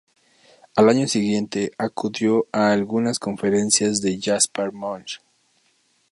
[0.75, 5.19] Al año siguiente acudió a algunas conferencias de Gaspard Monge.